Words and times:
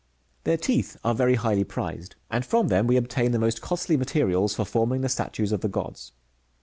^ 0.41 0.43
Their 0.45 0.57
teeth 0.57 0.97
are 1.03 1.13
very 1.13 1.35
highly 1.35 1.63
prized, 1.63 2.15
and 2.31 2.43
from 2.43 2.69
them 2.69 2.87
we 2.87 2.97
ob 2.97 3.07
tain 3.07 3.33
the 3.33 3.37
most 3.37 3.61
costly 3.61 3.97
materials 3.97 4.55
for 4.55 4.65
forming 4.65 5.01
the 5.01 5.09
statues 5.09 5.51
of 5.51 5.61
the 5.61 5.69
gods. 5.69 6.11